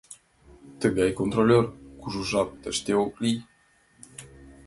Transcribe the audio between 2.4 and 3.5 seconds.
тыште ок лий.